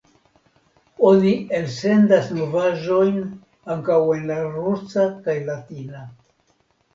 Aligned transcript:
Oni 1.09 1.33
elsendas 1.59 2.31
novaĵojn 2.37 3.19
ankaŭ 3.75 3.99
en 4.21 4.27
rusa 4.57 5.05
kaj 5.29 5.37
latina. 5.53 6.03